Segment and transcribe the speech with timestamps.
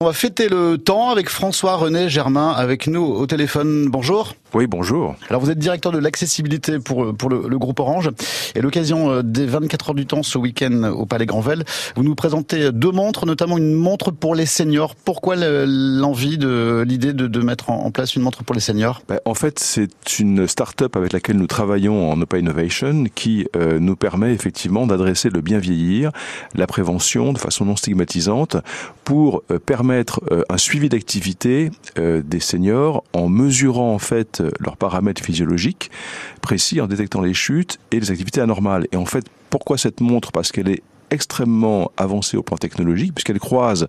[0.00, 3.88] On va fêter le temps avec François René Germain avec nous au téléphone.
[3.90, 4.36] Bonjour.
[4.54, 5.16] Oui, bonjour.
[5.28, 8.10] Alors vous êtes directeur de l'accessibilité pour, pour le, groupe Orange.
[8.54, 11.64] Et l'occasion euh, des 24 heures du temps ce week-end au Palais Grandvel,
[11.96, 14.94] vous nous présentez deux montres, notamment une montre pour les seniors.
[14.94, 19.02] Pourquoi l'envie de l'idée de, mettre en place une montre pour les seniors?
[19.08, 23.80] Ben, En fait, c'est une start-up avec laquelle nous travaillons en Open Innovation qui euh,
[23.80, 26.12] nous permet effectivement d'adresser le bien vieillir,
[26.54, 28.56] la prévention de façon non stigmatisante
[29.04, 35.90] pour euh, permettre un suivi d'activité des seniors en mesurant en fait leurs paramètres physiologiques
[36.42, 38.86] précis en détectant les chutes et les activités anormales.
[38.92, 40.32] Et en fait, pourquoi cette montre?
[40.32, 43.86] Parce qu'elle est extrêmement avancée au plan technologique, puisqu'elle croise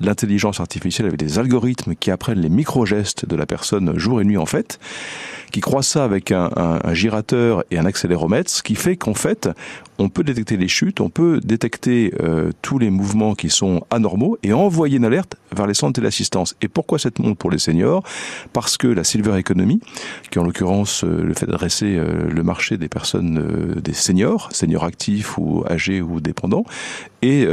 [0.00, 4.38] l'intelligence artificielle avec des algorithmes qui apprennent les micro-gestes de la personne jour et nuit
[4.38, 4.78] en fait,
[5.52, 9.48] qui croise ça avec un, un girateur et un accéléromètre, ce qui fait qu'en fait,
[9.98, 14.38] on peut détecter les chutes, on peut détecter euh, tous les mouvements qui sont anormaux
[14.42, 16.56] et envoyer une alerte vers les centres d'assistance.
[16.62, 18.02] Et pourquoi cette montre pour les seniors?
[18.52, 19.80] Parce que la Silver Economy,
[20.30, 24.84] qui en l'occurrence euh, le fait d'adresser euh, le marché des personnes, des seniors, seniors
[24.84, 26.51] actifs ou âgés ou dépendants,
[27.22, 27.46] et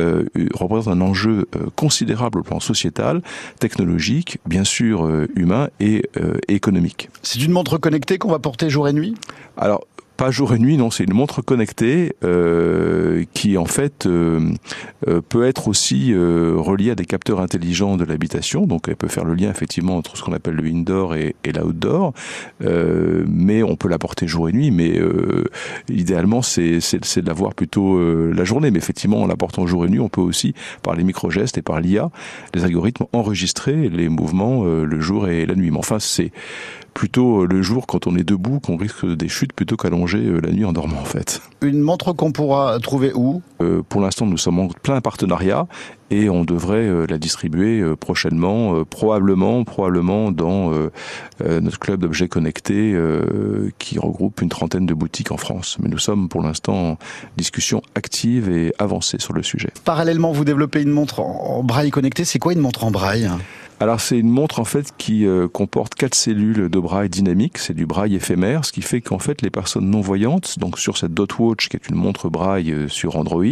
[0.53, 3.21] représente un enjeu considérable au plan sociétal,
[3.59, 6.03] technologique, bien sûr humain et
[6.47, 7.09] économique.
[7.21, 9.15] C'est une montre connectée qu'on va porter jour et nuit?
[9.57, 9.85] Alors
[10.19, 14.51] pas jour et nuit, non, c'est une montre connectée euh, qui en fait euh,
[15.07, 18.67] euh, peut être aussi reliée à des capteurs intelligents de l'habitation.
[18.67, 21.53] Donc elle peut faire le lien effectivement entre ce qu'on appelle le indoor et, et
[21.53, 22.13] l'outdoor.
[22.59, 24.71] mais on peut la porter jour et nuit.
[24.71, 24.99] Mais
[25.87, 27.97] idéalement, c'est de la voir plutôt
[28.29, 28.71] la journée.
[28.71, 31.61] Mais effectivement, en la portant jour et nuit, on peut aussi par les micro-gestes et
[31.61, 32.11] par l'IA,
[32.53, 35.71] les algorithmes enregistrer les mouvements le jour et la nuit.
[35.71, 36.33] Mais enfin, c'est
[36.99, 40.51] plutôt le jour quand on est debout qu'on risque des chutes plutôt qu'allonger euh, la
[40.51, 41.41] nuit en dormant en fait.
[41.61, 43.41] Une montre qu'on pourra trouver où?
[43.61, 45.65] Euh, Pour l'instant, nous sommes en plein partenariat
[46.11, 50.73] et on devrait euh, la distribuer prochainement, probablement, probablement dans
[51.39, 52.99] notre club d'objets connectés
[53.77, 55.77] qui regroupe une trentaine de boutiques en France.
[55.81, 56.97] Mais nous sommes pour l'instant en
[57.37, 59.69] discussion active et avancée sur le sujet.
[59.85, 62.25] Parallèlement, vous développez une montre en braille connectée.
[62.25, 63.29] C'est quoi une montre en braille?
[63.79, 67.73] Alors c'est une montre en fait qui euh, comporte quatre cellules de braille dynamique, c'est
[67.73, 71.13] du braille éphémère, ce qui fait qu'en fait les personnes non voyantes, donc sur cette
[71.13, 73.45] Dot Watch qui est une montre braille euh, sur Android,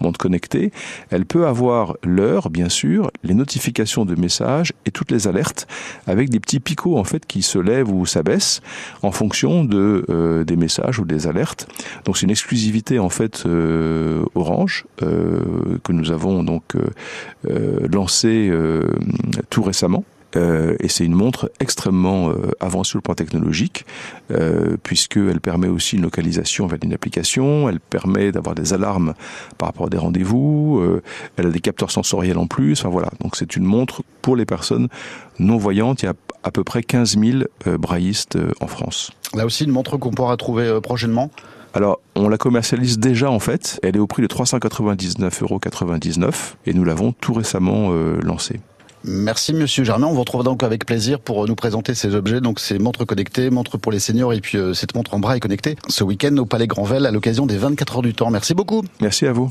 [0.00, 0.72] montre connectée,
[1.10, 5.66] elle peut avoir l'heure bien sûr, les notifications de messages et toutes les alertes
[6.06, 8.62] avec des petits picots en fait qui se lèvent ou s'abaissent
[9.02, 11.68] en fonction de euh, des messages ou des alertes.
[12.06, 13.44] Donc c'est une exclusivité en fait
[14.34, 16.76] Orange que nous avons donc
[17.44, 18.50] lancé
[19.50, 20.04] tout récemment.
[20.34, 23.86] Euh, et c'est une montre extrêmement euh, avancée sur le plan technologique,
[24.30, 29.14] euh, puisqu'elle permet aussi une localisation avec une application, elle permet d'avoir des alarmes
[29.58, 31.02] par rapport à des rendez-vous, euh,
[31.36, 33.10] elle a des capteurs sensoriels en plus, enfin voilà.
[33.20, 34.88] Donc c'est une montre pour les personnes
[35.38, 37.38] non-voyantes, il y a à peu près 15 000
[37.78, 39.10] braillistes en France.
[39.34, 41.30] Là aussi, une montre qu'on pourra trouver prochainement?
[41.74, 43.80] Alors, on la commercialise déjà en fait.
[43.82, 47.90] Elle est au prix de 399,99 euros et nous l'avons tout récemment
[48.22, 48.60] lancée.
[49.06, 50.08] Merci Monsieur Germain.
[50.08, 52.40] On vous retrouve donc avec plaisir pour nous présenter ces objets.
[52.40, 55.38] Donc ces montres connectées, montres pour les seniors et puis euh, cette montre en braille
[55.38, 58.30] connectée ce week-end au Palais Grandvel à l'occasion des 24 heures du temps.
[58.30, 58.82] Merci beaucoup.
[59.00, 59.44] Merci à vous.